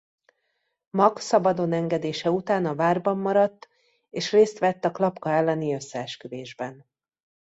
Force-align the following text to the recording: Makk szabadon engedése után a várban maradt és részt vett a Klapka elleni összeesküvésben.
Makk 0.89 1.17
szabadon 1.19 1.71
engedése 1.73 2.31
után 2.31 2.65
a 2.65 2.75
várban 2.75 3.17
maradt 3.17 3.67
és 4.09 4.31
részt 4.31 4.59
vett 4.59 4.85
a 4.85 4.91
Klapka 4.91 5.29
elleni 5.29 5.73
összeesküvésben. 5.73 6.85